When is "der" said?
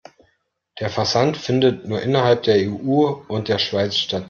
0.79-0.89, 2.41-2.55, 3.49-3.59